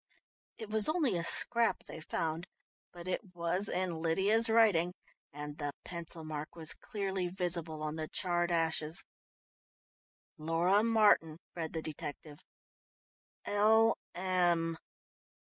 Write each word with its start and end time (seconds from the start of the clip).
It 0.57 0.71
was 0.71 0.89
only 0.89 1.15
a 1.15 1.23
scrap 1.23 1.83
they 1.83 1.99
found, 1.99 2.47
but 2.91 3.07
it 3.07 3.35
was 3.35 3.69
in 3.69 4.01
Lydia's 4.01 4.49
writing, 4.49 4.95
and 5.31 5.59
the 5.59 5.73
pencil 5.83 6.23
mark 6.23 6.55
was 6.55 6.73
clearly 6.73 7.27
visible 7.27 7.83
on 7.83 7.97
the 7.97 8.07
charred 8.07 8.49
ashes. 8.49 9.03
"'Laura 10.39 10.81
Martin,'" 10.83 11.37
read 11.55 11.73
the 11.73 11.83
detective. 11.83 12.39
"'L.M. 13.45 14.75